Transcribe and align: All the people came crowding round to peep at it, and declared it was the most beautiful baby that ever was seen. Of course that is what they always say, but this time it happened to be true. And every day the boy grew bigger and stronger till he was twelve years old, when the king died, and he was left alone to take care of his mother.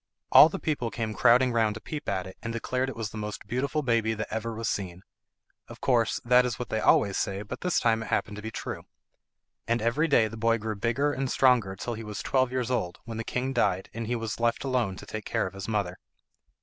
All 0.31 0.49
the 0.49 0.57
people 0.57 0.89
came 0.89 1.13
crowding 1.13 1.51
round 1.53 1.75
to 1.75 1.79
peep 1.79 2.09
at 2.09 2.25
it, 2.25 2.35
and 2.41 2.51
declared 2.51 2.89
it 2.89 2.95
was 2.95 3.11
the 3.11 3.19
most 3.19 3.45
beautiful 3.45 3.83
baby 3.83 4.15
that 4.15 4.29
ever 4.33 4.55
was 4.55 4.67
seen. 4.67 5.03
Of 5.67 5.79
course 5.79 6.19
that 6.25 6.43
is 6.43 6.57
what 6.57 6.69
they 6.69 6.79
always 6.79 7.17
say, 7.17 7.43
but 7.43 7.61
this 7.61 7.79
time 7.79 8.01
it 8.01 8.07
happened 8.07 8.37
to 8.37 8.41
be 8.41 8.49
true. 8.49 8.87
And 9.67 9.79
every 9.79 10.07
day 10.07 10.27
the 10.27 10.37
boy 10.37 10.57
grew 10.57 10.75
bigger 10.75 11.11
and 11.13 11.29
stronger 11.29 11.75
till 11.75 11.93
he 11.93 12.03
was 12.03 12.23
twelve 12.23 12.51
years 12.51 12.71
old, 12.71 12.97
when 13.05 13.17
the 13.17 13.23
king 13.23 13.53
died, 13.53 13.91
and 13.93 14.07
he 14.07 14.15
was 14.15 14.39
left 14.39 14.63
alone 14.63 14.95
to 14.95 15.05
take 15.05 15.25
care 15.25 15.45
of 15.45 15.53
his 15.53 15.67
mother. 15.67 15.95